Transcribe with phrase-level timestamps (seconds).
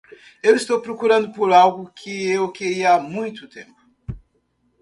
[0.47, 3.79] Eu estou procurando por algo que eu queria há muito tempo.